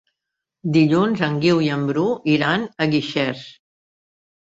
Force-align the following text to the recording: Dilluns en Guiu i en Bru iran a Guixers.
Dilluns 0.77 1.21
en 1.27 1.37
Guiu 1.45 1.63
i 1.67 1.69
en 1.77 1.85
Bru 1.91 2.07
iran 2.39 2.67
a 2.67 2.91
Guixers. 2.97 3.49